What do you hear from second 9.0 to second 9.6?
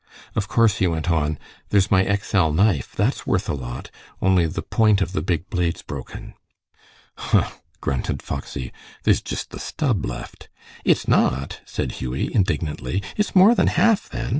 "there's jist the